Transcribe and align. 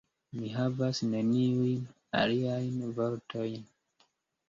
Mi 0.37 0.47
havas 0.53 1.01
neniujn 1.09 1.85
aliajn 2.25 2.83
vortojn. 3.01 3.73